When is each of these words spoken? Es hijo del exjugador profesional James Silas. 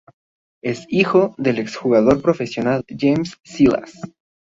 Es 0.63 0.87
hijo 0.89 1.35
del 1.37 1.59
exjugador 1.59 2.23
profesional 2.23 2.83
James 2.89 3.37
Silas. 3.45 4.01